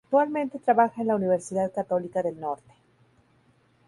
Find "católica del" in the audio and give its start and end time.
1.71-2.39